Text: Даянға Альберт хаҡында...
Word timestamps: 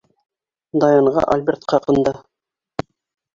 Даянға 0.83 1.25
Альберт 1.35 1.67
хаҡында... 1.75 2.15